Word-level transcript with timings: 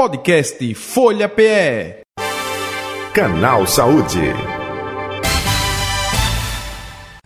Podcast 0.00 0.74
Folha 0.76 1.28
PE. 1.28 2.00
Canal 3.12 3.66
Saúde. 3.66 4.32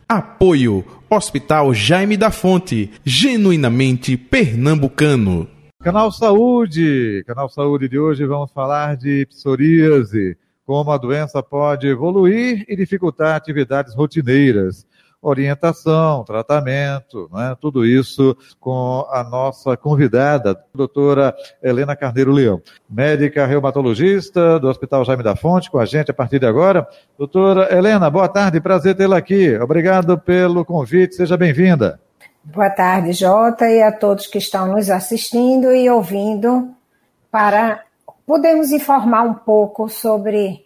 Apoio 0.09 0.85
Hospital 1.09 1.73
Jaime 1.73 2.17
da 2.17 2.33
Fonte, 2.33 2.91
genuinamente 3.05 4.17
pernambucano. 4.17 5.49
Canal 5.81 6.11
Saúde, 6.11 7.23
Canal 7.29 7.49
Saúde 7.49 7.89
de 7.89 7.97
hoje 7.97 8.27
vamos 8.27 8.51
falar 8.51 8.97
de 8.97 9.25
psoríase, 9.27 10.37
como 10.67 10.91
a 10.91 10.99
doença 10.99 11.41
pode 11.45 11.87
evoluir 11.87 12.65
e 12.69 12.75
dificultar 12.75 13.37
atividades 13.37 13.95
rotineiras 13.95 14.85
orientação, 15.25 16.23
tratamento, 16.23 17.31
né? 17.33 17.57
tudo 17.59 17.85
isso 17.87 18.37
com 18.61 19.07
a 19.11 19.25
nossa 19.25 19.77
convidada, 19.77 20.55
doutora 20.75 21.35
Helena 21.63 21.97
Carneiro 21.97 22.31
Leão, 22.31 22.61
médica 22.89 23.47
reumatologista 23.47 24.61
do 24.61 24.69
Hospital 24.69 25.05
Jaime 25.05 25.23
da 25.23 25.35
Fonte, 25.35 25.71
com 25.71 25.79
a 25.79 25.87
gente 25.87 26.11
a 26.11 26.15
partir 26.15 26.39
de 26.39 26.47
agora. 26.47 26.87
Doutora 27.19 27.75
Helena, 27.75 28.11
boa 28.11 28.29
tarde, 28.29 28.61
prazer 28.61 28.95
tê-la 28.95 29.17
aqui. 29.17 29.57
Obrigado 29.59 30.19
pelo 30.19 30.65
convite, 30.65 31.15
seja 31.15 31.37
bem-vinda. 31.37 31.99
Boa 32.45 32.69
tarde, 32.69 33.13
Jota, 33.15 33.67
e 33.71 33.83
a 33.83 33.91
todos 33.91 34.27
que 34.27 34.37
estão 34.37 34.67
nos 34.67 34.91
assistindo 34.91 35.73
e 35.75 35.89
ouvindo, 35.89 36.75
para 37.31 37.83
podermos 38.27 38.71
informar 38.71 39.23
um 39.23 39.33
pouco 39.33 39.89
sobre 39.89 40.65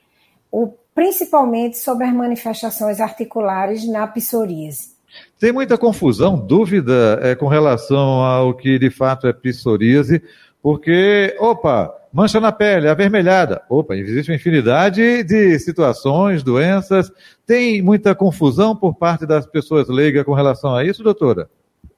o 0.50 0.66
principalmente 0.98 1.78
sobre 1.78 2.06
as 2.06 2.12
manifestações 2.12 2.98
articulares 2.98 3.88
na 3.88 4.04
psoríase. 4.08 4.96
Tem 5.38 5.52
muita 5.52 5.78
confusão, 5.78 6.36
dúvida 6.36 7.20
é, 7.22 7.36
com 7.36 7.46
relação 7.46 8.20
ao 8.20 8.52
que 8.52 8.80
de 8.80 8.90
fato 8.90 9.28
é 9.28 9.32
psoríase, 9.32 10.20
porque, 10.60 11.36
opa, 11.38 11.94
mancha 12.12 12.40
na 12.40 12.50
pele, 12.50 12.88
avermelhada. 12.88 13.62
Opa, 13.70 13.94
existe 13.94 14.32
uma 14.32 14.34
infinidade 14.34 15.22
de 15.22 15.56
situações, 15.60 16.42
doenças. 16.42 17.12
Tem 17.46 17.80
muita 17.80 18.12
confusão 18.12 18.74
por 18.74 18.96
parte 18.96 19.24
das 19.24 19.46
pessoas 19.46 19.88
leigas 19.88 20.24
com 20.24 20.34
relação 20.34 20.74
a 20.74 20.84
isso, 20.84 21.04
doutora? 21.04 21.48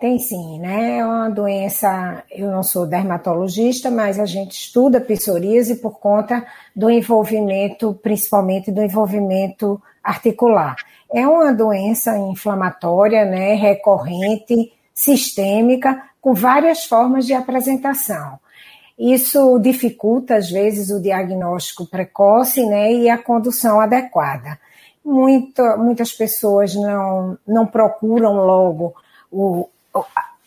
Tem 0.01 0.19
sim, 0.19 0.59
né? 0.59 0.97
É 0.97 1.05
uma 1.05 1.29
doença, 1.29 2.25
eu 2.31 2.51
não 2.51 2.63
sou 2.63 2.87
dermatologista, 2.87 3.91
mas 3.91 4.19
a 4.19 4.25
gente 4.25 4.53
estuda 4.53 4.99
psoríase 4.99 5.77
por 5.77 6.01
conta 6.01 6.43
do 6.75 6.91
envolvimento, 6.91 7.93
principalmente 8.03 8.73
do 8.73 8.83
envolvimento 8.83 9.81
articular. 10.03 10.75
É 11.13 11.29
uma 11.29 11.53
doença 11.53 12.17
inflamatória, 12.17 13.27
né, 13.27 13.53
recorrente, 13.53 14.73
sistêmica, 14.95 16.03
com 16.19 16.33
várias 16.33 16.87
formas 16.87 17.27
de 17.27 17.35
apresentação. 17.35 18.39
Isso 18.99 19.59
dificulta, 19.59 20.37
às 20.37 20.51
vezes, 20.51 20.91
o 20.91 21.03
diagnóstico 21.03 21.85
precoce 21.85 22.65
né, 22.65 22.91
e 22.91 23.11
a 23.11 23.19
condução 23.19 23.79
adequada. 23.79 24.59
Muita, 25.05 25.77
muitas 25.77 26.11
pessoas 26.13 26.75
não, 26.75 27.37
não 27.47 27.67
procuram 27.67 28.37
logo 28.47 28.95
o, 29.31 29.69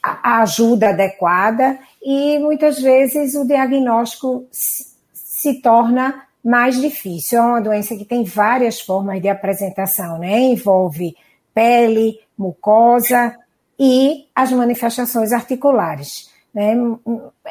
a 0.01 0.41
ajuda 0.41 0.89
adequada 0.89 1.79
e 2.01 2.37
muitas 2.39 2.79
vezes 2.79 3.35
o 3.35 3.47
diagnóstico 3.47 4.45
se 4.51 5.61
torna 5.61 6.23
mais 6.43 6.79
difícil. 6.79 7.39
É 7.39 7.41
uma 7.41 7.61
doença 7.61 7.95
que 7.95 8.03
tem 8.03 8.23
várias 8.23 8.81
formas 8.81 9.21
de 9.21 9.29
apresentação, 9.29 10.19
né? 10.19 10.39
Envolve 10.39 11.15
pele, 11.53 12.19
mucosa 12.37 13.35
e 13.79 14.27
as 14.35 14.51
manifestações 14.51 15.31
articulares. 15.31 16.29
Né? 16.53 16.75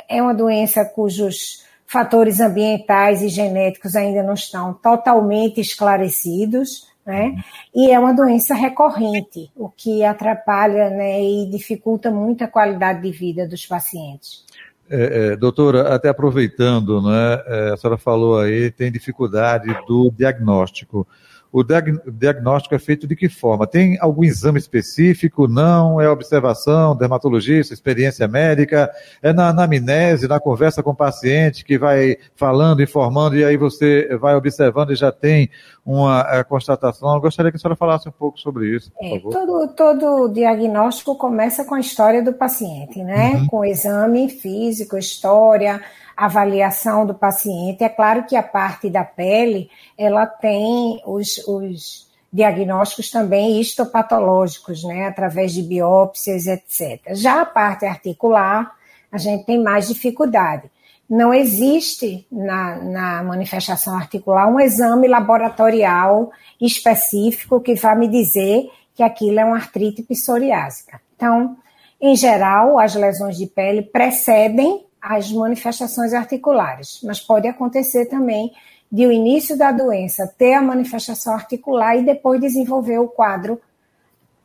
É 0.09 0.23
uma 0.23 0.35
doença 0.35 0.85
cujos 0.85 1.65
fatores 1.87 2.41
ambientais 2.41 3.23
e 3.23 3.29
genéticos 3.29 3.97
ainda 3.97 4.23
não 4.23 4.35
estão 4.35 4.73
totalmente 4.73 5.61
esclarecidos, 5.61 6.89
né? 7.05 7.35
E 7.75 7.91
é 7.91 7.99
uma 7.99 8.13
doença 8.13 8.55
recorrente, 8.55 9.51
o 9.57 9.69
que 9.69 10.05
atrapalha 10.05 10.91
né, 10.91 11.23
e 11.23 11.51
dificulta 11.51 12.11
muito 12.11 12.45
a 12.45 12.49
qualidade 12.49 13.03
de 13.03 13.11
vida 13.11 13.47
dos 13.47 13.67
pacientes. 13.67 14.45
É, 14.89 15.33
é, 15.33 15.37
doutora, 15.37 15.95
até 15.95 16.09
aproveitando, 16.09 17.01
né, 17.01 17.43
é, 17.47 17.71
a 17.73 17.77
senhora 17.77 17.99
falou 17.99 18.39
aí, 18.39 18.71
tem 18.71 18.93
dificuldade 18.93 19.75
do 19.87 20.11
diagnóstico. 20.11 21.07
O 21.53 21.63
diagnóstico 21.63 22.75
é 22.75 22.79
feito 22.79 23.07
de 23.07 23.15
que 23.15 23.29
forma? 23.29 23.67
Tem 23.67 23.99
algum 24.01 24.25
exame 24.25 24.59
específico? 24.59 25.47
Não? 25.47 26.01
É 26.01 26.09
observação, 26.09 26.97
dermatologista, 26.97 27.75
experiência 27.75 28.27
médica? 28.27 28.91
É 29.23 29.35
na 29.35 29.49
anamnese, 29.49 30.27
na 30.27 30.41
conversa 30.41 30.83
com 30.83 30.93
o 30.93 30.97
paciente 30.97 31.63
que 31.63 31.77
vai 31.77 32.17
falando, 32.35 32.83
informando 32.83 33.37
e 33.37 33.45
aí 33.45 33.59
você 33.59 34.17
vai 34.17 34.35
observando 34.35 34.93
e 34.93 34.97
já 34.97 35.13
tem 35.13 35.51
uma 35.85 36.27
é, 36.31 36.43
constatação? 36.43 37.15
Eu 37.15 37.21
gostaria 37.21 37.51
que 37.51 37.59
a 37.59 37.61
senhora 37.61 37.77
falasse 37.77 38.09
um 38.09 38.13
pouco 38.13 38.41
sobre 38.41 38.75
isso, 38.75 38.91
por 38.91 39.05
é, 39.05 39.11
favor. 39.11 39.33
Todo, 39.33 39.69
todo 39.75 40.29
diagnóstico 40.33 41.17
começa 41.17 41.67
com 41.67 41.75
a 41.75 41.81
história 41.81 42.23
do 42.23 42.33
paciente, 42.33 43.03
né? 43.03 43.35
Uhum. 43.35 43.47
Com 43.47 43.65
exame 43.65 44.31
físico, 44.31 44.97
história, 44.97 45.83
avaliação 46.25 47.05
do 47.05 47.15
paciente. 47.15 47.83
É 47.83 47.89
claro 47.89 48.25
que 48.25 48.37
a 48.37 48.43
parte 48.43 48.89
da 48.89 49.03
pele, 49.03 49.69
ela 49.99 50.25
tem 50.25 51.03
os, 51.05 51.39
os 51.49 52.09
diagnósticos 52.33 53.11
também 53.11 53.61
histopatológicos, 53.61 54.85
né, 54.85 55.07
através 55.07 55.53
de 55.53 55.63
biópsias, 55.63 56.47
etc. 56.47 57.01
Já 57.11 57.43
a 57.43 57.47
parte 57.47 57.85
articular, 57.85 58.73
a 59.11 59.19
gente 59.19 59.45
tem 59.45 59.61
mais 59.61 59.89
dificuldade. 59.89 60.71
Não 61.11 61.35
existe 61.35 62.25
na, 62.31 62.77
na 62.77 63.23
manifestação 63.25 63.97
articular 63.97 64.47
um 64.47 64.61
exame 64.61 65.09
laboratorial 65.09 66.31
específico 66.61 67.61
que 67.61 67.75
vá 67.75 67.97
me 67.97 68.07
dizer 68.07 68.71
que 68.95 69.03
aquilo 69.03 69.41
é 69.41 69.45
uma 69.45 69.57
artrite 69.57 70.05
psoriásica. 70.05 71.01
Então, 71.17 71.57
em 72.01 72.15
geral, 72.15 72.79
as 72.79 72.95
lesões 72.95 73.37
de 73.37 73.47
pele 73.47 73.83
precedem 73.83 74.87
as 75.03 75.33
manifestações 75.33 76.15
articulares, 76.15 77.01
mas 77.03 77.21
pode 77.21 77.49
acontecer 77.49 78.07
também 78.07 78.53
de 78.91 79.05
o 79.05 79.11
início 79.11 79.59
da 79.59 79.73
doença 79.73 80.33
ter 80.39 80.55
a 80.55 80.63
manifestação 80.63 81.35
articular 81.35 81.97
e 81.97 82.05
depois 82.05 82.41
desenvolver 82.41 82.99
o 82.99 83.09
quadro 83.09 83.61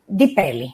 de 0.08 0.26
pele. 0.28 0.70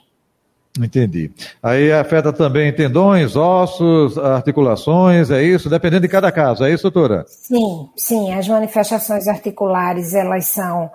Entendi. 0.81 1.31
Aí 1.63 1.93
afeta 1.93 2.33
também 2.33 2.73
tendões, 2.73 3.37
ossos, 3.37 4.19
articulações, 4.19 5.31
é 5.31 5.43
isso? 5.43 5.69
Dependendo 5.69 6.03
de 6.03 6.09
cada 6.09 6.33
caso, 6.33 6.65
é 6.65 6.73
isso, 6.73 6.91
doutora? 6.91 7.25
Sim, 7.29 7.89
sim. 7.97 8.33
As 8.33 8.49
manifestações 8.49 9.29
articulares, 9.29 10.15
elas 10.15 10.47
são 10.47 10.91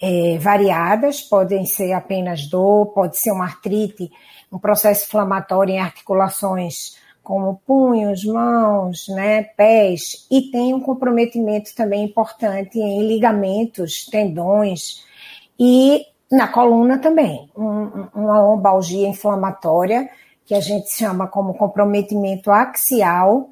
é, 0.00 0.36
variadas, 0.38 1.22
podem 1.22 1.64
ser 1.64 1.92
apenas 1.92 2.46
dor, 2.46 2.86
pode 2.86 3.16
ser 3.18 3.30
uma 3.30 3.44
artrite, 3.44 4.10
um 4.50 4.58
processo 4.58 5.06
inflamatório 5.06 5.72
em 5.72 5.80
articulações 5.80 7.00
como 7.22 7.60
punhos, 7.66 8.24
mãos, 8.24 9.06
né, 9.08 9.42
pés, 9.42 10.26
e 10.30 10.50
tem 10.50 10.74
um 10.74 10.80
comprometimento 10.80 11.74
também 11.74 12.04
importante 12.04 12.78
em 12.78 13.06
ligamentos, 13.06 14.06
tendões 14.06 15.04
e 15.58 16.04
na 16.30 16.48
coluna 16.48 16.98
também, 16.98 17.50
um, 17.56 18.08
uma 18.14 18.42
lombalgia 18.42 19.06
inflamatória 19.06 20.08
que 20.44 20.54
a 20.54 20.60
gente 20.60 20.90
chama 20.92 21.28
como 21.28 21.54
comprometimento 21.54 22.50
axial 22.50 23.50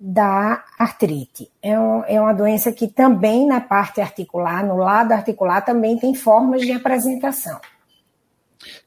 da 0.00 0.64
artrite. 0.78 1.50
É, 1.62 1.78
um, 1.78 2.02
é, 2.06 2.20
uma 2.20 2.32
doença 2.32 2.72
que 2.72 2.88
também 2.88 3.46
na 3.46 3.60
parte 3.60 4.00
articular, 4.00 4.66
no 4.66 4.76
lado 4.76 5.12
articular, 5.12 5.60
também 5.62 5.98
tem 5.98 6.14
formas 6.14 6.62
de 6.62 6.72
apresentação. 6.72 7.60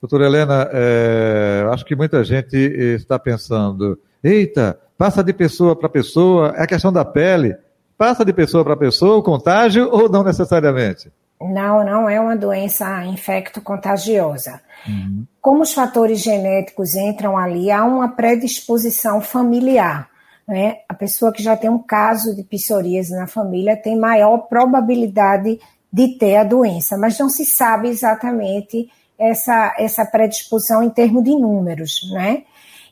Doutora 0.01 0.25
Helena, 0.25 0.69
é, 0.71 1.67
acho 1.71 1.85
que 1.85 1.95
muita 1.95 2.23
gente 2.23 2.55
está 2.55 3.17
pensando, 3.17 3.99
Eita, 4.23 4.79
passa 4.97 5.23
de 5.23 5.33
pessoa 5.33 5.75
para 5.75 5.89
pessoa, 5.89 6.53
é 6.55 6.63
a 6.63 6.67
questão 6.67 6.91
da 6.91 7.05
pele. 7.05 7.55
Passa 7.97 8.23
de 8.23 8.31
pessoa 8.31 8.63
para 8.63 8.77
pessoa 8.77 9.17
o 9.17 9.23
contágio 9.23 9.89
ou 9.91 10.09
não 10.09 10.23
necessariamente? 10.23 11.11
Não, 11.41 11.83
não 11.83 12.09
é 12.09 12.19
uma 12.19 12.35
doença 12.35 13.05
infecto-contagiosa. 13.05 14.59
Uhum. 14.87 15.25
Como 15.39 15.61
os 15.61 15.73
fatores 15.73 16.19
genéticos 16.19 16.95
entram 16.95 17.37
ali, 17.37 17.71
há 17.71 17.83
uma 17.83 18.09
predisposição 18.09 19.21
familiar. 19.21 20.09
Né? 20.47 20.77
A 20.87 20.93
pessoa 20.93 21.31
que 21.31 21.43
já 21.43 21.55
tem 21.55 21.69
um 21.69 21.77
caso 21.77 22.35
de 22.35 22.43
psoríase 22.43 23.15
na 23.15 23.27
família 23.27 23.75
tem 23.75 23.99
maior 23.99 24.37
probabilidade 24.47 25.59
de 25.91 26.17
ter 26.17 26.37
a 26.37 26.43
doença, 26.43 26.97
mas 26.97 27.17
não 27.17 27.29
se 27.29 27.45
sabe 27.45 27.89
exatamente 27.89 28.89
essa, 29.17 29.73
essa 29.77 30.05
predisposição 30.05 30.83
em 30.83 30.89
termos 30.89 31.23
de 31.23 31.31
números, 31.31 32.01
né? 32.13 32.43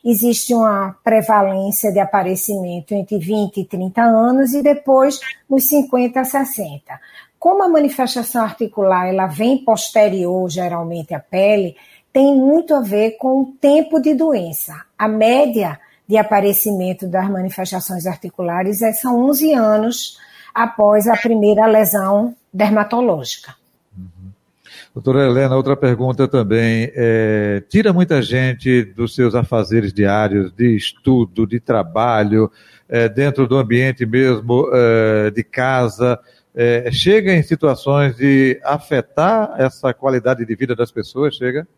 Existe 0.08 0.54
uma 0.54 0.96
prevalência 1.02 1.92
de 1.92 1.98
aparecimento 1.98 2.94
entre 2.94 3.18
20 3.18 3.58
e 3.58 3.64
30 3.64 4.02
anos 4.02 4.54
e 4.54 4.62
depois 4.62 5.18
nos 5.50 5.68
50 5.68 6.20
a 6.20 6.24
60. 6.24 7.00
Como 7.38 7.64
a 7.64 7.68
manifestação 7.68 8.42
articular 8.42 9.08
ela 9.08 9.26
vem 9.26 9.58
posterior 9.64 10.48
geralmente 10.48 11.12
à 11.12 11.18
pele, 11.18 11.76
tem 12.12 12.36
muito 12.36 12.72
a 12.72 12.80
ver 12.80 13.18
com 13.18 13.42
o 13.42 13.52
tempo 13.60 14.00
de 14.00 14.14
doença. 14.14 14.74
A 14.96 15.08
média 15.08 15.78
de 16.08 16.16
aparecimento 16.16 17.08
das 17.08 17.28
manifestações 17.28 18.06
articulares 18.06 18.82
é, 18.82 18.92
são 18.92 19.20
11 19.28 19.54
anos 19.54 20.18
após 20.54 21.08
a 21.08 21.16
primeira 21.16 21.66
lesão 21.66 22.34
dermatológica. 22.52 23.54
Doutora 24.96 25.26
Helena, 25.26 25.54
outra 25.54 25.76
pergunta 25.76 26.26
também. 26.26 26.90
É, 26.94 27.62
tira 27.68 27.92
muita 27.92 28.22
gente 28.22 28.82
dos 28.82 29.14
seus 29.14 29.34
afazeres 29.34 29.92
diários 29.92 30.50
de 30.50 30.74
estudo, 30.74 31.46
de 31.46 31.60
trabalho, 31.60 32.50
é, 32.88 33.06
dentro 33.06 33.46
do 33.46 33.58
ambiente 33.58 34.06
mesmo 34.06 34.70
é, 34.72 35.30
de 35.30 35.44
casa, 35.44 36.18
é, 36.54 36.90
chega 36.90 37.34
em 37.34 37.42
situações 37.42 38.16
de 38.16 38.58
afetar 38.64 39.54
essa 39.58 39.92
qualidade 39.92 40.46
de 40.46 40.56
vida 40.56 40.74
das 40.74 40.90
pessoas, 40.90 41.36
chega? 41.36 41.68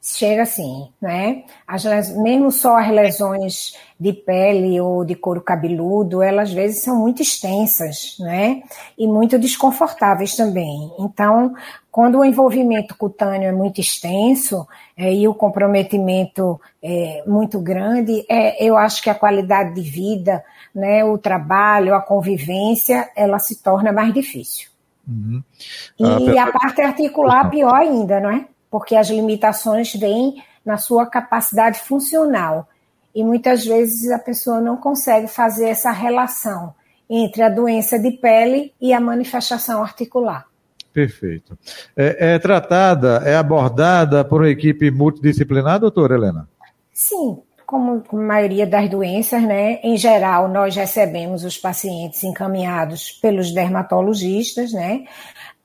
Chega 0.00 0.44
sim, 0.46 0.88
né? 1.00 1.44
As, 1.64 1.84
mesmo 2.16 2.50
só 2.50 2.76
as 2.78 2.90
lesões 2.90 3.76
de 4.00 4.12
pele 4.12 4.80
ou 4.80 5.04
de 5.04 5.14
couro 5.14 5.40
cabeludo, 5.40 6.20
elas 6.20 6.48
às 6.48 6.54
vezes 6.54 6.82
são 6.82 6.98
muito 6.98 7.22
extensas, 7.22 8.16
né? 8.18 8.62
E 8.98 9.06
muito 9.06 9.38
desconfortáveis 9.38 10.34
também. 10.34 10.90
Então, 10.98 11.54
quando 11.92 12.18
o 12.18 12.24
envolvimento 12.24 12.96
cutâneo 12.96 13.48
é 13.48 13.52
muito 13.52 13.80
extenso 13.80 14.66
é, 14.96 15.14
e 15.14 15.28
o 15.28 15.34
comprometimento 15.34 16.60
é 16.82 17.22
muito 17.26 17.60
grande, 17.60 18.24
é, 18.28 18.64
eu 18.64 18.76
acho 18.76 19.02
que 19.02 19.10
a 19.10 19.14
qualidade 19.14 19.74
de 19.74 19.82
vida, 19.82 20.42
né, 20.74 21.04
o 21.04 21.16
trabalho, 21.16 21.94
a 21.94 22.00
convivência, 22.00 23.08
ela 23.14 23.38
se 23.38 23.62
torna 23.62 23.92
mais 23.92 24.12
difícil. 24.12 24.70
Uhum. 25.06 25.42
E 25.98 26.38
ah, 26.38 26.44
a 26.44 26.52
parte 26.52 26.80
articular, 26.80 27.50
pior 27.50 27.74
ainda, 27.74 28.18
não 28.20 28.30
é? 28.30 28.46
porque 28.72 28.96
as 28.96 29.10
limitações 29.10 29.92
vêm 29.92 30.42
na 30.64 30.78
sua 30.78 31.04
capacidade 31.04 31.80
funcional. 31.80 32.66
E 33.14 33.22
muitas 33.22 33.66
vezes 33.66 34.10
a 34.10 34.18
pessoa 34.18 34.62
não 34.62 34.78
consegue 34.78 35.28
fazer 35.28 35.68
essa 35.68 35.90
relação 35.90 36.74
entre 37.08 37.42
a 37.42 37.50
doença 37.50 37.98
de 37.98 38.12
pele 38.12 38.72
e 38.80 38.94
a 38.94 38.98
manifestação 38.98 39.82
articular. 39.82 40.46
Perfeito. 40.92 41.58
É, 41.96 42.34
é 42.34 42.38
tratada, 42.38 43.22
é 43.24 43.34
abordada 43.34 44.24
por 44.24 44.42
uma 44.42 44.50
equipe 44.50 44.90
multidisciplinar, 44.90 45.80
doutora 45.80 46.14
Helena? 46.14 46.48
Sim, 46.92 47.38
como 47.64 48.02
a 48.12 48.16
maioria 48.16 48.66
das 48.66 48.90
doenças, 48.90 49.42
né? 49.42 49.80
Em 49.82 49.96
geral, 49.96 50.48
nós 50.48 50.76
recebemos 50.76 51.44
os 51.44 51.56
pacientes 51.56 52.22
encaminhados 52.22 53.10
pelos 53.10 53.52
dermatologistas, 53.52 54.72
né? 54.72 55.04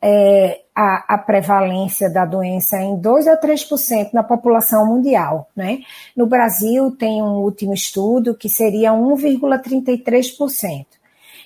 é, 0.01 0.62
a, 0.75 1.15
a, 1.15 1.18
prevalência 1.18 2.12
da 2.12 2.25
doença 2.25 2.77
em 2.77 3.00
2 3.00 3.27
a 3.27 3.39
3% 3.39 4.13
na 4.13 4.23
população 4.23 4.85
mundial. 4.85 5.50
Né? 5.56 5.80
No 6.15 6.27
Brasil, 6.27 6.91
tem 6.91 7.21
um 7.21 7.38
último 7.38 7.73
estudo 7.73 8.35
que 8.35 8.50
seria 8.50 8.91
1,33%. 8.91 10.85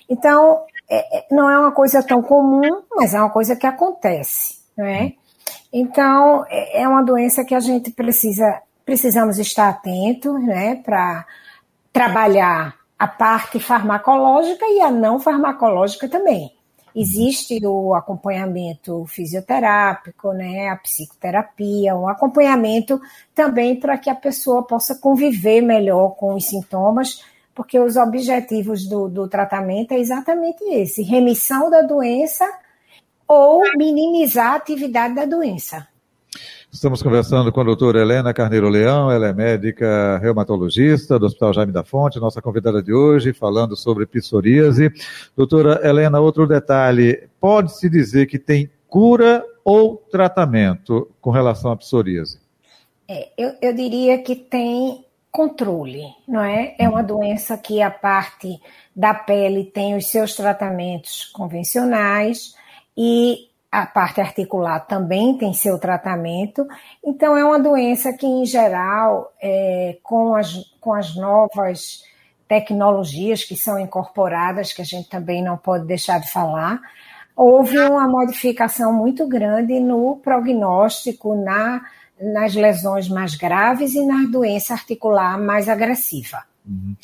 Então, 0.08 0.64
é, 0.94 1.18
é, 1.18 1.26
não 1.30 1.48
é 1.48 1.58
uma 1.58 1.72
coisa 1.72 2.02
tão 2.02 2.20
comum, 2.20 2.82
mas 2.94 3.14
é 3.14 3.18
uma 3.18 3.30
coisa 3.30 3.56
que 3.56 3.66
acontece. 3.66 4.58
Né? 4.76 5.14
Então, 5.72 6.44
é, 6.50 6.82
é 6.82 6.88
uma 6.88 7.02
doença 7.02 7.44
que 7.46 7.54
a 7.54 7.60
gente 7.60 7.90
precisa, 7.90 8.60
precisamos 8.84 9.38
estar 9.38 9.70
atentos 9.70 10.34
né, 10.44 10.76
para 10.76 11.24
trabalhar 11.90 12.74
a 12.98 13.06
parte 13.08 13.58
farmacológica 13.58 14.66
e 14.66 14.82
a 14.82 14.90
não 14.90 15.18
farmacológica 15.18 16.06
também. 16.08 16.52
Existe 16.94 17.58
o 17.66 17.94
acompanhamento 17.94 19.06
fisioterápico, 19.06 20.34
né, 20.34 20.68
a 20.68 20.76
psicoterapia, 20.76 21.96
um 21.96 22.06
acompanhamento 22.06 23.00
também 23.34 23.80
para 23.80 23.96
que 23.96 24.10
a 24.10 24.14
pessoa 24.14 24.62
possa 24.62 24.94
conviver 24.94 25.62
melhor 25.62 26.10
com 26.16 26.34
os 26.34 26.46
sintomas, 26.46 27.24
porque 27.54 27.78
os 27.78 27.96
objetivos 27.96 28.86
do, 28.88 29.08
do 29.08 29.28
tratamento 29.28 29.92
é 29.92 29.98
exatamente 29.98 30.62
esse: 30.64 31.02
remissão 31.02 31.70
da 31.70 31.82
doença 31.82 32.44
ou 33.26 33.62
minimizar 33.76 34.52
a 34.52 34.56
atividade 34.56 35.14
da 35.14 35.24
doença. 35.24 35.86
Estamos 36.70 37.02
conversando 37.02 37.52
com 37.52 37.60
a 37.60 37.64
doutora 37.64 38.00
Helena 38.00 38.32
Carneiro 38.32 38.66
Leão, 38.70 39.10
ela 39.10 39.28
é 39.28 39.32
médica 39.34 40.18
reumatologista 40.22 41.18
do 41.18 41.26
Hospital 41.26 41.52
Jaime 41.52 41.70
da 41.70 41.84
Fonte, 41.84 42.18
nossa 42.18 42.40
convidada 42.40 42.82
de 42.82 42.94
hoje, 42.94 43.34
falando 43.34 43.76
sobre 43.76 44.06
psoríase. 44.06 44.90
Doutora 45.36 45.86
Helena, 45.86 46.18
outro 46.18 46.46
detalhe, 46.46 47.28
pode-se 47.38 47.90
dizer 47.90 48.26
que 48.26 48.38
tem 48.38 48.70
cura 48.88 49.44
ou 49.62 49.98
tratamento 50.10 51.10
com 51.20 51.30
relação 51.30 51.70
à 51.70 51.76
psoríase? 51.76 52.40
É, 53.06 53.28
eu, 53.36 53.52
eu 53.60 53.74
diria 53.74 54.16
que 54.22 54.34
tem 54.34 55.04
controle, 55.32 56.14
não 56.28 56.42
é? 56.42 56.74
É 56.78 56.86
uma 56.86 57.02
doença 57.02 57.56
que 57.56 57.80
a 57.80 57.90
parte 57.90 58.60
da 58.94 59.14
pele 59.14 59.64
tem 59.64 59.96
os 59.96 60.10
seus 60.10 60.36
tratamentos 60.36 61.24
convencionais 61.32 62.54
e 62.94 63.48
a 63.72 63.86
parte 63.86 64.20
articular 64.20 64.80
também 64.80 65.38
tem 65.38 65.54
seu 65.54 65.78
tratamento, 65.78 66.68
então 67.02 67.34
é 67.34 67.42
uma 67.42 67.58
doença 67.58 68.12
que, 68.12 68.26
em 68.26 68.44
geral, 68.44 69.32
é, 69.40 69.96
com, 70.02 70.34
as, 70.34 70.52
com 70.78 70.92
as 70.92 71.16
novas 71.16 72.04
tecnologias 72.46 73.42
que 73.42 73.56
são 73.56 73.80
incorporadas, 73.80 74.74
que 74.74 74.82
a 74.82 74.84
gente 74.84 75.08
também 75.08 75.42
não 75.42 75.56
pode 75.56 75.86
deixar 75.86 76.20
de 76.20 76.30
falar, 76.30 76.78
houve 77.34 77.78
uma 77.78 78.06
modificação 78.06 78.92
muito 78.92 79.26
grande 79.26 79.80
no 79.80 80.16
prognóstico, 80.16 81.34
na, 81.34 81.80
nas 82.22 82.54
lesões 82.54 83.08
mais 83.08 83.34
graves 83.34 83.94
e 83.94 84.04
na 84.06 84.26
doença 84.30 84.74
articular 84.74 85.38
mais 85.38 85.68
agressiva. 85.68 86.44
Uhum. 86.66 86.94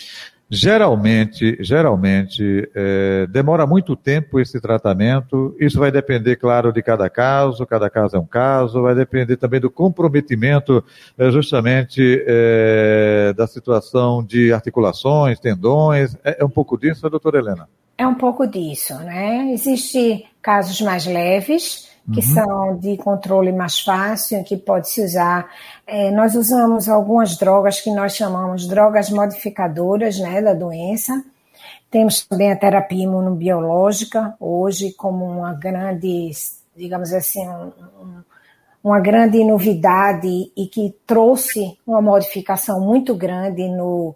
Geralmente, 0.50 1.58
geralmente 1.60 2.70
é, 2.74 3.26
demora 3.26 3.66
muito 3.66 3.94
tempo 3.94 4.40
esse 4.40 4.58
tratamento. 4.58 5.54
Isso 5.60 5.78
vai 5.78 5.92
depender, 5.92 6.36
claro, 6.36 6.72
de 6.72 6.82
cada 6.82 7.10
caso. 7.10 7.66
Cada 7.66 7.90
caso 7.90 8.16
é 8.16 8.18
um 8.18 8.26
caso. 8.26 8.80
Vai 8.80 8.94
depender 8.94 9.36
também 9.36 9.60
do 9.60 9.70
comprometimento, 9.70 10.82
é, 11.18 11.30
justamente 11.30 12.24
é, 12.26 13.34
da 13.36 13.46
situação 13.46 14.24
de 14.24 14.50
articulações, 14.50 15.38
tendões. 15.38 16.16
É, 16.24 16.38
é 16.40 16.44
um 16.44 16.50
pouco 16.50 16.78
disso, 16.78 17.10
doutora 17.10 17.40
Helena? 17.40 17.68
É 17.98 18.06
um 18.06 18.14
pouco 18.14 18.46
disso, 18.46 18.94
né? 19.00 19.52
Existem 19.52 20.24
casos 20.40 20.80
mais 20.80 21.04
leves 21.04 21.90
que 22.12 22.20
uhum. 22.20 22.34
são 22.34 22.76
de 22.76 22.96
controle 22.96 23.52
mais 23.52 23.80
fácil, 23.80 24.42
que 24.42 24.56
pode 24.56 24.88
se 24.88 25.04
usar. 25.04 25.46
É, 25.86 26.10
nós 26.10 26.34
usamos 26.34 26.88
algumas 26.88 27.36
drogas 27.36 27.80
que 27.80 27.90
nós 27.90 28.14
chamamos 28.14 28.66
drogas 28.66 29.10
modificadoras 29.10 30.18
né, 30.18 30.40
da 30.40 30.54
doença. 30.54 31.22
Temos 31.90 32.26
também 32.26 32.50
a 32.50 32.56
terapia 32.56 33.04
imunobiológica, 33.04 34.34
hoje 34.40 34.92
como 34.92 35.24
uma 35.24 35.52
grande, 35.52 36.30
digamos 36.76 37.12
assim, 37.12 37.46
um, 37.46 38.22
uma 38.82 39.00
grande 39.00 39.44
novidade 39.44 40.50
e 40.56 40.66
que 40.66 40.94
trouxe 41.06 41.78
uma 41.86 42.00
modificação 42.00 42.80
muito 42.80 43.14
grande 43.14 43.68
no, 43.68 44.14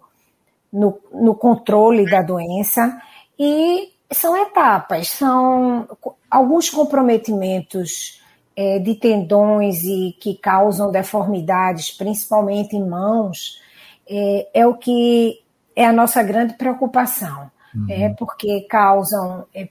no, 0.71 0.99
no 1.11 1.35
controle 1.35 2.09
da 2.09 2.21
doença. 2.23 2.99
E 3.37 3.92
são 4.13 4.35
etapas, 4.37 5.09
são 5.09 5.87
alguns 6.29 6.69
comprometimentos 6.69 8.21
é, 8.55 8.79
de 8.79 8.95
tendões 8.95 9.83
e 9.83 10.15
que 10.19 10.35
causam 10.35 10.91
deformidades, 10.91 11.91
principalmente 11.91 12.75
em 12.75 12.87
mãos, 12.87 13.59
é, 14.07 14.47
é 14.53 14.67
o 14.67 14.75
que 14.75 15.41
é 15.75 15.85
a 15.85 15.93
nossa 15.93 16.21
grande 16.21 16.53
preocupação, 16.53 17.49
uhum. 17.73 17.87
é 17.89 18.09
porque 18.09 18.61
causam 18.69 19.45
é, 19.53 19.67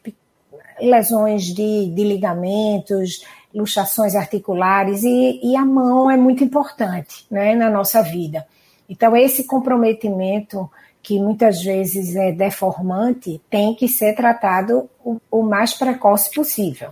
lesões 0.81 1.45
de, 1.45 1.87
de, 1.95 2.05
ligamentos, 2.05 3.25
luxações 3.55 4.17
articulares 4.17 5.03
e, 5.05 5.41
e, 5.43 5.57
a 5.57 5.65
mão 5.65 6.11
é 6.11 6.17
muito 6.17 6.43
importante 6.43 7.27
né, 7.31 7.55
na 7.55 7.71
nossa 7.71 8.03
vida. 8.03 8.47
Então, 8.89 9.17
esse 9.17 9.45
comprometimento 9.45 10.69
que 11.02 11.18
muitas 11.18 11.62
vezes 11.62 12.14
é 12.14 12.32
deformante, 12.32 13.40
tem 13.50 13.75
que 13.75 13.88
ser 13.88 14.14
tratado 14.14 14.88
o, 15.04 15.21
o 15.30 15.42
mais 15.42 15.75
precoce 15.75 16.32
possível. 16.32 16.90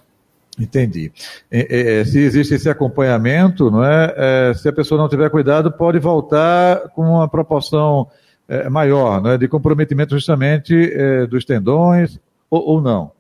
Entendi. 0.59 1.13
É, 1.51 2.01
é, 2.01 2.05
se 2.05 2.19
existe 2.19 2.55
esse 2.55 2.69
acompanhamento, 2.69 3.71
não 3.71 3.85
é, 3.85 4.15
é, 4.17 4.55
se 4.55 4.69
a 4.69 4.73
pessoa 4.73 5.01
não 5.01 5.09
tiver 5.09 5.31
cuidado, 5.31 5.73
pode 5.73 5.99
voltar 5.99 6.89
com 6.91 7.03
uma 7.03 7.29
proporção 7.29 8.09
é, 8.49 8.69
maior, 8.69 9.23
não 9.23 9.31
é, 9.31 9.39
de 9.39 9.49
comprometimento 9.49 10.15
justamente 10.15 10.75
é, 10.93 11.27
dos 11.27 11.45
tendões 11.45 12.19
ou, 12.51 12.75
ou 12.75 12.81
não. 12.81 13.13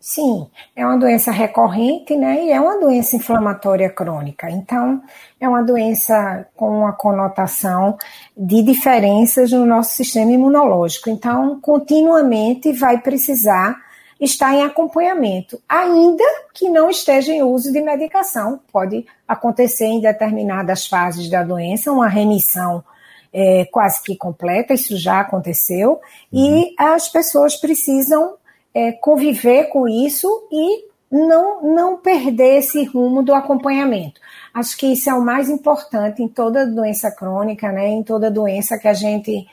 Sim, 0.00 0.48
é 0.76 0.86
uma 0.86 0.96
doença 0.96 1.32
recorrente, 1.32 2.16
né? 2.16 2.44
E 2.44 2.52
é 2.52 2.60
uma 2.60 2.78
doença 2.78 3.16
inflamatória 3.16 3.90
crônica. 3.90 4.48
Então, 4.48 5.02
é 5.40 5.48
uma 5.48 5.62
doença 5.62 6.46
com 6.54 6.70
uma 6.70 6.92
conotação 6.92 7.98
de 8.36 8.62
diferenças 8.62 9.50
no 9.50 9.66
nosso 9.66 9.96
sistema 9.96 10.30
imunológico. 10.30 11.10
Então, 11.10 11.60
continuamente 11.60 12.72
vai 12.72 13.00
precisar 13.00 13.76
estar 14.20 14.54
em 14.54 14.62
acompanhamento, 14.62 15.60
ainda 15.68 16.24
que 16.52 16.68
não 16.68 16.90
esteja 16.90 17.32
em 17.32 17.42
uso 17.42 17.72
de 17.72 17.80
medicação. 17.80 18.60
Pode 18.72 19.04
acontecer 19.26 19.86
em 19.86 20.00
determinadas 20.00 20.86
fases 20.86 21.28
da 21.28 21.42
doença 21.42 21.92
uma 21.92 22.08
remissão 22.08 22.84
é, 23.32 23.64
quase 23.66 24.02
que 24.02 24.16
completa, 24.16 24.74
isso 24.74 24.96
já 24.96 25.20
aconteceu, 25.20 26.00
e 26.32 26.74
as 26.78 27.08
pessoas 27.08 27.56
precisam 27.56 28.36
é, 28.78 28.92
conviver 28.92 29.64
com 29.70 29.88
isso 29.88 30.28
e 30.52 30.84
não, 31.10 31.74
não 31.74 31.96
perder 31.96 32.58
esse 32.58 32.84
rumo 32.84 33.24
do 33.24 33.34
acompanhamento. 33.34 34.20
Acho 34.54 34.76
que 34.76 34.86
isso 34.86 35.10
é 35.10 35.14
o 35.14 35.24
mais 35.24 35.48
importante 35.48 36.22
em 36.22 36.28
toda 36.28 36.64
doença 36.64 37.10
crônica, 37.10 37.72
né, 37.72 37.88
em 37.88 38.04
toda 38.04 38.30
doença 38.30 38.78
que 38.78 38.86
a 38.86 38.94
gente 38.94 39.44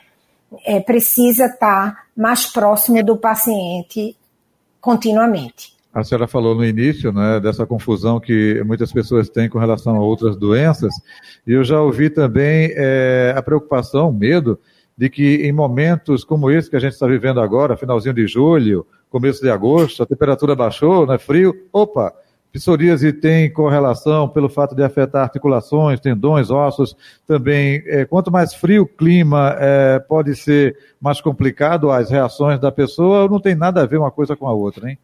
é, 0.64 0.78
precisa 0.78 1.46
estar 1.46 2.06
mais 2.16 2.46
próximo 2.46 3.02
do 3.02 3.16
paciente 3.16 4.16
continuamente. 4.80 5.74
A 5.92 6.04
senhora 6.04 6.28
falou 6.28 6.54
no 6.54 6.64
início 6.64 7.10
né, 7.10 7.40
dessa 7.40 7.66
confusão 7.66 8.20
que 8.20 8.62
muitas 8.64 8.92
pessoas 8.92 9.28
têm 9.28 9.48
com 9.48 9.58
relação 9.58 9.96
a 9.96 10.00
outras 10.00 10.36
doenças, 10.36 10.94
e 11.44 11.52
eu 11.52 11.64
já 11.64 11.80
ouvi 11.80 12.10
também 12.10 12.70
é, 12.76 13.34
a 13.36 13.42
preocupação, 13.42 14.10
o 14.10 14.12
medo, 14.12 14.56
de 14.96 15.10
que 15.10 15.36
em 15.46 15.52
momentos 15.52 16.22
como 16.22 16.50
esse 16.50 16.70
que 16.70 16.76
a 16.76 16.80
gente 16.80 16.92
está 16.92 17.06
vivendo 17.06 17.40
agora, 17.40 17.76
finalzinho 17.76 18.14
de 18.14 18.26
julho, 18.26 18.86
começo 19.10 19.40
de 19.40 19.50
agosto, 19.50 20.02
a 20.02 20.06
temperatura 20.06 20.54
baixou, 20.54 21.06
né, 21.06 21.18
frio, 21.18 21.54
opa, 21.72 22.12
psoríase 22.52 23.12
tem 23.12 23.52
correlação 23.52 24.28
pelo 24.28 24.48
fato 24.48 24.74
de 24.74 24.82
afetar 24.82 25.22
articulações, 25.22 26.00
tendões, 26.00 26.50
ossos, 26.50 26.96
também, 27.26 27.82
é, 27.86 28.04
quanto 28.04 28.30
mais 28.30 28.54
frio 28.54 28.82
o 28.82 28.86
clima, 28.86 29.54
é, 29.58 29.98
pode 29.98 30.34
ser 30.34 30.76
mais 31.00 31.20
complicado 31.20 31.90
as 31.90 32.10
reações 32.10 32.58
da 32.58 32.72
pessoa, 32.72 33.28
não 33.28 33.40
tem 33.40 33.54
nada 33.54 33.82
a 33.82 33.86
ver 33.86 33.98
uma 33.98 34.10
coisa 34.10 34.34
com 34.34 34.46
a 34.46 34.52
outra, 34.52 34.90
hein? 34.90 34.98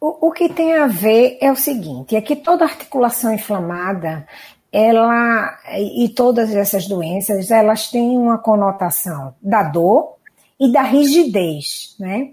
O, 0.00 0.28
o 0.28 0.32
que 0.32 0.48
tem 0.48 0.74
a 0.74 0.86
ver 0.86 1.38
é 1.40 1.50
o 1.50 1.56
seguinte, 1.56 2.16
é 2.16 2.20
que 2.20 2.36
toda 2.36 2.64
articulação 2.64 3.32
inflamada, 3.32 4.26
ela 4.72 5.58
e 5.76 6.08
todas 6.08 6.54
essas 6.54 6.86
doenças, 6.88 7.50
elas 7.50 7.90
têm 7.90 8.16
uma 8.16 8.38
conotação 8.38 9.34
da 9.40 9.62
dor 9.62 10.14
e 10.58 10.72
da 10.72 10.82
rigidez, 10.82 11.94
né? 12.00 12.30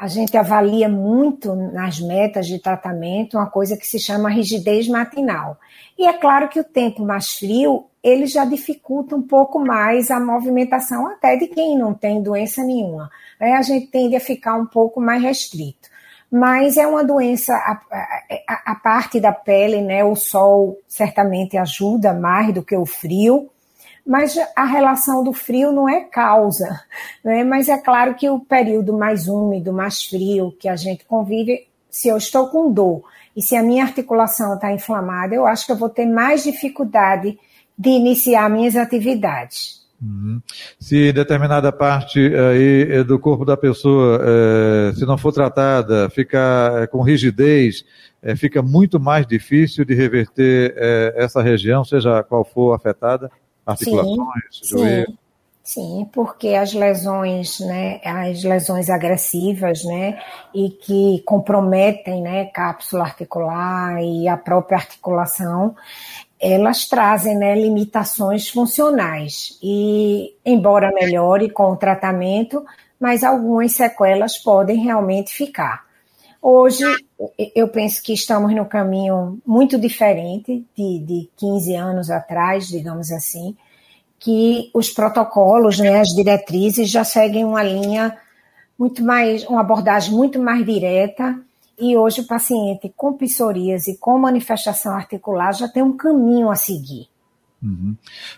A 0.00 0.08
gente 0.08 0.34
avalia 0.34 0.88
muito 0.88 1.54
nas 1.54 2.00
metas 2.00 2.46
de 2.46 2.58
tratamento 2.58 3.36
uma 3.36 3.50
coisa 3.50 3.76
que 3.76 3.86
se 3.86 3.98
chama 3.98 4.30
rigidez 4.30 4.88
matinal. 4.88 5.58
E 5.98 6.06
é 6.06 6.12
claro 6.14 6.48
que 6.48 6.58
o 6.58 6.64
tempo 6.64 7.04
mais 7.04 7.32
frio, 7.32 7.84
ele 8.02 8.26
já 8.26 8.46
dificulta 8.46 9.14
um 9.14 9.20
pouco 9.20 9.60
mais 9.60 10.10
a 10.10 10.18
movimentação 10.18 11.06
até 11.06 11.36
de 11.36 11.48
quem 11.48 11.76
não 11.76 11.92
tem 11.92 12.22
doença 12.22 12.64
nenhuma. 12.64 13.10
Aí 13.38 13.52
a 13.52 13.60
gente 13.60 13.88
tende 13.88 14.16
a 14.16 14.20
ficar 14.20 14.54
um 14.54 14.64
pouco 14.64 15.02
mais 15.02 15.22
restrito 15.22 15.90
mas 16.32 16.76
é 16.76 16.86
uma 16.86 17.02
doença, 17.02 17.52
a, 17.54 17.80
a, 18.46 18.72
a, 18.72 18.74
parte 18.76 19.18
da 19.18 19.32
pele, 19.32 19.82
né? 19.82 20.04
O 20.04 20.14
sol 20.14 20.78
certamente 20.86 21.58
ajuda 21.58 22.14
mais 22.14 22.54
do 22.54 22.62
que 22.62 22.76
o 22.76 22.86
frio, 22.86 23.50
mas 24.10 24.36
a 24.56 24.64
relação 24.64 25.22
do 25.22 25.32
frio 25.32 25.70
não 25.70 25.88
é 25.88 26.00
causa, 26.00 26.80
né? 27.24 27.44
Mas 27.44 27.68
é 27.68 27.78
claro 27.78 28.16
que 28.16 28.28
o 28.28 28.40
período 28.40 28.98
mais 28.98 29.28
úmido, 29.28 29.72
mais 29.72 30.02
frio 30.02 30.52
que 30.58 30.68
a 30.68 30.74
gente 30.74 31.04
convive, 31.04 31.68
se 31.88 32.08
eu 32.08 32.16
estou 32.16 32.48
com 32.48 32.72
dor 32.72 33.04
e 33.36 33.40
se 33.40 33.54
a 33.54 33.62
minha 33.62 33.84
articulação 33.84 34.54
está 34.54 34.72
inflamada, 34.72 35.32
eu 35.32 35.46
acho 35.46 35.64
que 35.64 35.70
eu 35.70 35.76
vou 35.76 35.88
ter 35.88 36.06
mais 36.06 36.42
dificuldade 36.42 37.38
de 37.78 37.90
iniciar 37.90 38.50
minhas 38.50 38.74
atividades. 38.74 39.80
Uhum. 40.02 40.42
Se 40.80 41.12
determinada 41.12 41.70
parte 41.70 42.18
aí 42.18 42.88
eh, 42.90 43.04
do 43.04 43.16
corpo 43.16 43.44
da 43.44 43.56
pessoa, 43.56 44.20
é, 44.24 44.92
se 44.92 45.06
não 45.06 45.18
for 45.18 45.30
tratada, 45.30 46.10
fica 46.10 46.88
com 46.90 47.00
rigidez, 47.00 47.84
é, 48.20 48.34
fica 48.34 48.60
muito 48.60 48.98
mais 48.98 49.24
difícil 49.24 49.84
de 49.84 49.94
reverter 49.94 50.74
é, 50.76 51.14
essa 51.16 51.40
região, 51.40 51.84
seja 51.84 52.24
qual 52.24 52.44
for 52.44 52.74
afetada, 52.74 53.30
articulações, 53.70 54.44
sim, 54.52 54.68
joelho. 54.68 55.06
Sim. 55.06 55.18
Sim, 55.62 56.08
porque 56.12 56.48
as 56.48 56.72
lesões, 56.72 57.60
né, 57.60 58.00
as 58.04 58.42
lesões 58.42 58.90
agressivas, 58.90 59.84
né, 59.84 60.20
e 60.52 60.70
que 60.70 61.22
comprometem, 61.24 62.20
né, 62.22 62.46
cápsula 62.46 63.04
articular 63.04 64.02
e 64.02 64.26
a 64.26 64.36
própria 64.36 64.78
articulação, 64.78 65.76
elas 66.40 66.88
trazem 66.88 67.36
né, 67.36 67.54
limitações 67.54 68.48
funcionais 68.48 69.58
e, 69.62 70.34
embora 70.44 70.90
melhore 70.92 71.50
com 71.50 71.70
o 71.70 71.76
tratamento, 71.76 72.64
mas 72.98 73.22
algumas 73.22 73.72
sequelas 73.72 74.38
podem 74.38 74.82
realmente 74.82 75.32
ficar. 75.32 75.84
Hoje, 76.42 76.84
eu 77.54 77.68
penso 77.68 78.02
que 78.02 78.14
estamos 78.14 78.54
no 78.54 78.64
caminho 78.64 79.38
muito 79.46 79.78
diferente 79.78 80.64
de, 80.74 80.98
de 81.00 81.30
15 81.36 81.74
anos 81.74 82.10
atrás, 82.10 82.66
digamos 82.66 83.12
assim, 83.12 83.54
que 84.18 84.70
os 84.72 84.88
protocolos, 84.88 85.78
né, 85.78 86.00
as 86.00 86.08
diretrizes 86.08 86.88
já 86.88 87.04
seguem 87.04 87.44
uma 87.44 87.62
linha 87.62 88.16
muito 88.78 89.04
mais, 89.04 89.44
uma 89.46 89.60
abordagem 89.60 90.14
muito 90.14 90.38
mais 90.38 90.64
direta 90.64 91.38
e 91.78 91.94
hoje 91.94 92.22
o 92.22 92.26
paciente 92.26 92.90
com 92.96 93.12
psoríase, 93.12 93.98
com 93.98 94.18
manifestação 94.18 94.94
articular, 94.94 95.52
já 95.52 95.68
tem 95.68 95.82
um 95.82 95.94
caminho 95.94 96.50
a 96.50 96.56
seguir. 96.56 97.09
Uhum. 97.62 97.94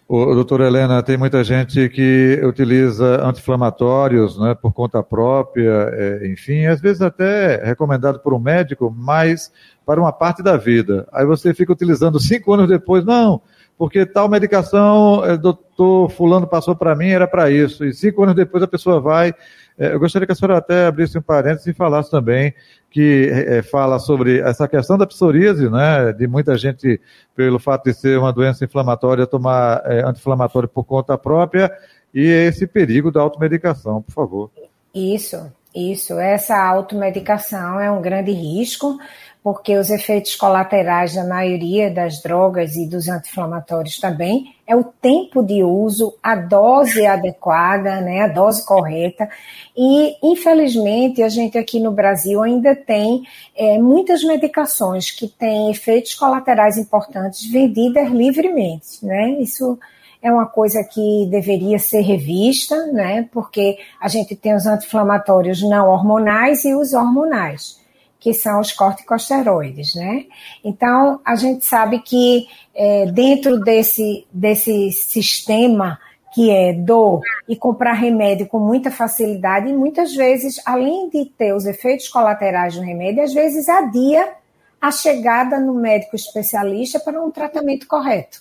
O, 0.09 0.35
doutora 0.35 0.67
Helena, 0.67 1.03
tem 1.03 1.17
muita 1.17 1.45
gente 1.45 1.89
que 1.89 2.41
utiliza 2.45 3.25
anti-inflamatórios 3.25 4.39
né, 4.39 4.55
por 4.55 4.73
conta 4.73 5.03
própria, 5.03 5.89
é, 5.93 6.29
enfim, 6.29 6.67
às 6.67 6.81
vezes 6.81 7.01
até 7.03 7.65
recomendado 7.65 8.19
por 8.19 8.35
um 8.35 8.41
médico, 8.41 8.93
mas 8.97 9.53
para 9.87 10.01
uma 10.01 10.13
parte 10.13 10.43
da 10.43 10.57
vida. 10.57 11.07
Aí 11.13 11.25
você 11.25 11.55
fica 11.55 11.73
utilizando 11.73 12.19
cinco 12.19 12.53
anos 12.53 12.69
depois, 12.69 13.05
não, 13.05 13.41
porque 13.79 14.05
tal 14.05 14.29
medicação, 14.29 15.25
é, 15.25 15.37
doutor 15.37 16.11
fulano 16.11 16.47
passou 16.47 16.75
para 16.75 16.95
mim, 16.95 17.09
era 17.09 17.27
para 17.27 17.51
isso. 17.51 17.85
E 17.85 17.93
cinco 17.93 18.23
anos 18.23 18.35
depois 18.35 18.63
a 18.63 18.69
pessoa 18.69 19.01
vai. 19.01 19.35
É, 19.79 19.95
eu 19.95 19.99
gostaria 19.99 20.27
que 20.27 20.33
a 20.33 20.35
senhora 20.35 20.59
até 20.59 20.87
abrisse 20.87 21.19
um 21.19 21.23
parênteses 21.23 21.67
e 21.67 21.73
falasse 21.73 22.11
também 22.11 22.55
que 22.91 23.29
é, 23.31 23.63
fala 23.63 23.99
sobre 23.99 24.41
essa 24.41 24.69
questão 24.69 24.99
da 24.99 25.07
psoríase, 25.07 25.69
né, 25.71 26.13
de 26.13 26.27
muita 26.27 26.57
gente, 26.59 27.01
pelo 27.35 27.59
fato 27.59 27.85
de 27.85 27.95
ser 27.95 28.19
uma 28.19 28.33
doença 28.33 28.65
inflamatória, 28.65 29.27
tomar 29.27 29.83
é, 29.87 30.03
anti-inflamatório 30.03 30.69
por 30.69 30.85
conta 30.85 31.17
própria, 31.17 31.73
e 32.13 32.27
esse 32.27 32.67
perigo 32.67 33.11
da 33.11 33.23
automedicação, 33.23 34.03
por 34.03 34.13
favor. 34.13 34.51
Isso, 34.95 35.51
isso. 35.75 36.19
Essa 36.19 36.63
automedicação 36.63 37.81
é 37.81 37.91
um 37.91 38.03
grande 38.03 38.31
risco, 38.31 38.99
porque 39.43 39.77
os 39.77 39.91
efeitos 39.91 40.37
colaterais 40.37 41.15
da 41.15 41.25
maioria 41.25 41.91
das 41.91 42.23
drogas 42.23 42.77
e 42.77 42.87
dos 42.87 43.09
anti-inflamatórios 43.09 43.99
também 43.99 44.55
é 44.65 44.77
o 44.77 44.85
tempo 44.85 45.43
de 45.43 45.65
uso, 45.65 46.15
a 46.23 46.37
dose 46.37 47.05
adequada, 47.05 48.01
né, 48.01 48.21
a 48.21 48.29
dose 48.29 48.65
correta. 48.65 49.29
E, 49.77 50.17
infelizmente, 50.23 51.23
a 51.23 51.29
gente 51.29 51.59
aqui 51.59 51.81
no 51.81 51.91
Brasil 51.91 52.41
ainda 52.41 52.77
tem 52.77 53.25
é, 53.57 53.79
muitas 53.79 54.23
medicações 54.23 55.11
que 55.11 55.27
têm 55.27 55.71
efeitos 55.71 56.15
colaterais 56.15 56.79
importantes 56.79 57.51
vendidas 57.51 58.09
livremente, 58.11 59.05
né? 59.05 59.31
Isso 59.41 59.77
é 60.23 60.31
uma 60.31 60.47
coisa 60.47 60.85
que 60.85 61.27
deveria 61.29 61.81
ser 61.81 62.03
revista, 62.03 62.87
né? 62.87 63.29
Porque 63.33 63.77
a 64.01 64.07
gente 64.07 64.37
tem 64.37 64.55
os 64.55 64.67
anti-inflamatórios 64.67 65.63
não 65.63 65.89
hormonais 65.89 66.65
e 66.65 66.73
os 66.75 66.95
hormonais 66.95 67.82
que 68.23 68.33
são 68.33 68.61
os 68.61 68.71
corticosteroides, 68.73 69.97
né? 69.97 70.27
Então, 70.65 71.21
a 71.25 71.35
gente 71.35 71.65
sabe 71.65 71.99
que 71.99 72.47
é, 72.73 73.07
dentro 73.07 73.59
desse, 73.59 74.25
desse 74.33 74.93
sistema 74.93 75.99
que 76.33 76.49
é 76.49 76.73
dor 76.73 77.21
e 77.49 77.57
comprar 77.57 77.95
remédio 77.95 78.47
com 78.47 78.61
muita 78.61 78.93
facilidade, 78.93 79.69
e 79.69 79.73
muitas 79.73 80.15
vezes, 80.15 80.63
além 80.65 81.11
de 81.11 81.27
ter 81.27 81.53
os 81.53 81.67
efeitos 81.67 82.09
colaterais 82.09 82.77
do 82.77 82.81
remédio, 82.81 83.25
às 83.25 83.35
vezes 83.35 83.69
adia 83.69 84.35
a 84.81 84.93
chegada 84.93 85.59
no 85.59 85.75
médico 85.75 86.15
especialista 86.15 87.01
para 87.01 87.21
um 87.21 87.31
tratamento 87.31 87.89
correto. 87.89 88.41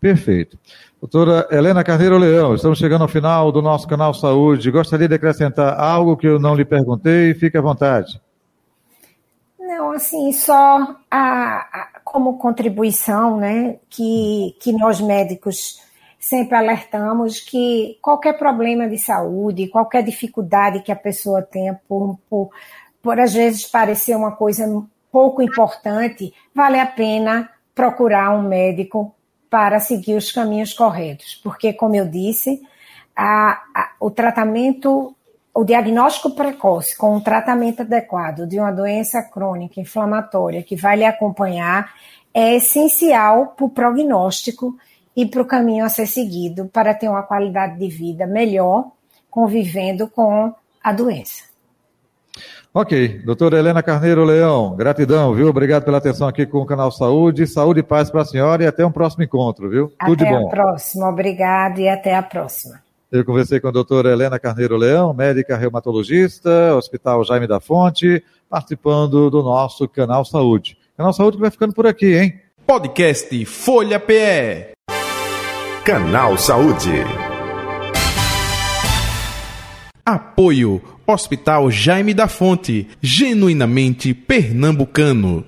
Perfeito. 0.00 0.58
Doutora 1.00 1.46
Helena 1.52 1.84
Carneiro 1.84 2.18
Leão, 2.18 2.54
estamos 2.54 2.78
chegando 2.78 3.02
ao 3.02 3.08
final 3.08 3.52
do 3.52 3.62
nosso 3.62 3.86
canal 3.86 4.12
Saúde. 4.12 4.70
Gostaria 4.72 5.08
de 5.08 5.14
acrescentar 5.14 5.78
algo 5.78 6.16
que 6.16 6.26
eu 6.26 6.40
não 6.40 6.54
lhe 6.56 6.64
perguntei, 6.64 7.32
fique 7.32 7.56
à 7.56 7.60
vontade. 7.60 8.20
Não, 9.76 9.90
assim, 9.90 10.32
só 10.32 10.96
a, 11.10 11.20
a, 11.20 12.00
como 12.02 12.38
contribuição, 12.38 13.36
né, 13.36 13.76
que, 13.90 14.56
que 14.58 14.72
nós 14.72 15.02
médicos 15.02 15.82
sempre 16.18 16.56
alertamos 16.56 17.40
que 17.40 17.98
qualquer 18.00 18.38
problema 18.38 18.88
de 18.88 18.96
saúde, 18.96 19.68
qualquer 19.68 20.02
dificuldade 20.02 20.80
que 20.80 20.90
a 20.90 20.96
pessoa 20.96 21.42
tenha 21.42 21.78
por, 21.86 22.18
por, 22.28 22.50
por 23.02 23.20
às 23.20 23.34
vezes 23.34 23.66
parecer 23.66 24.16
uma 24.16 24.32
coisa 24.32 24.66
pouco 25.12 25.42
importante, 25.42 26.32
vale 26.54 26.80
a 26.80 26.86
pena 26.86 27.50
procurar 27.74 28.30
um 28.30 28.48
médico 28.48 29.14
para 29.50 29.78
seguir 29.78 30.14
os 30.14 30.32
caminhos 30.32 30.72
corretos, 30.72 31.38
porque, 31.44 31.74
como 31.74 31.94
eu 31.94 32.08
disse, 32.08 32.62
a, 33.14 33.62
a, 33.74 33.92
o 34.00 34.10
tratamento 34.10 35.14
o 35.56 35.64
diagnóstico 35.64 36.32
precoce 36.32 36.94
com 36.94 37.16
um 37.16 37.20
tratamento 37.20 37.80
adequado 37.80 38.46
de 38.46 38.60
uma 38.60 38.70
doença 38.70 39.22
crônica 39.22 39.80
inflamatória 39.80 40.62
que 40.62 40.76
vai 40.76 40.96
lhe 40.96 41.04
acompanhar 41.04 41.94
é 42.34 42.56
essencial 42.56 43.54
para 43.56 43.64
o 43.64 43.70
prognóstico 43.70 44.76
e 45.16 45.24
para 45.24 45.40
o 45.40 45.46
caminho 45.46 45.82
a 45.82 45.88
ser 45.88 46.06
seguido 46.06 46.66
para 46.66 46.92
ter 46.92 47.08
uma 47.08 47.22
qualidade 47.22 47.78
de 47.78 47.88
vida 47.88 48.26
melhor, 48.26 48.90
convivendo 49.30 50.06
com 50.08 50.52
a 50.84 50.92
doença. 50.92 51.44
Ok, 52.74 53.22
doutora 53.24 53.58
Helena 53.58 53.82
Carneiro 53.82 54.24
Leão, 54.24 54.76
gratidão, 54.76 55.32
viu? 55.32 55.48
Obrigado 55.48 55.84
pela 55.84 55.96
atenção 55.96 56.28
aqui 56.28 56.44
com 56.44 56.58
o 56.58 56.66
Canal 56.66 56.92
Saúde. 56.92 57.46
Saúde 57.46 57.80
e 57.80 57.82
paz 57.82 58.10
para 58.10 58.20
a 58.20 58.26
senhora 58.26 58.62
e 58.62 58.66
até 58.66 58.84
um 58.84 58.92
próximo 58.92 59.24
encontro, 59.24 59.70
viu? 59.70 59.90
Até 59.98 60.10
Tudo 60.10 60.18
de 60.22 60.30
bom. 60.30 60.36
Até 60.36 60.46
a 60.46 60.50
próxima, 60.50 61.08
obrigado 61.08 61.78
e 61.78 61.88
até 61.88 62.14
a 62.14 62.22
próxima. 62.22 62.85
Eu 63.10 63.24
conversei 63.24 63.60
com 63.60 63.68
a 63.68 63.70
doutora 63.70 64.10
Helena 64.10 64.36
Carneiro 64.36 64.76
Leão, 64.76 65.14
médica 65.14 65.56
reumatologista, 65.56 66.74
Hospital 66.74 67.24
Jaime 67.24 67.46
da 67.46 67.60
Fonte, 67.60 68.22
participando 68.50 69.30
do 69.30 69.44
nosso 69.44 69.86
Canal 69.86 70.24
Saúde. 70.24 70.76
Canal 70.96 71.12
Saúde 71.12 71.36
que 71.36 71.40
vai 71.42 71.50
ficando 71.50 71.72
por 71.72 71.86
aqui, 71.86 72.16
hein? 72.16 72.40
Podcast 72.66 73.44
Folha 73.44 74.00
PE. 74.00 74.72
Canal 75.84 76.36
Saúde. 76.36 76.90
Apoio 80.04 80.82
Hospital 81.06 81.70
Jaime 81.70 82.12
da 82.12 82.26
Fonte, 82.26 82.88
genuinamente 83.00 84.12
pernambucano. 84.12 85.44